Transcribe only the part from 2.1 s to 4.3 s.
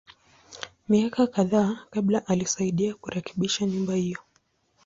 alisaidia kurekebisha nyumba hiyo.